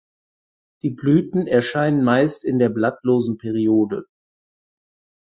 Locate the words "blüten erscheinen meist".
0.89-2.43